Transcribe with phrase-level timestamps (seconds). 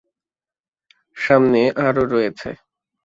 [1.17, 2.49] সামনে আরও রয়েছে।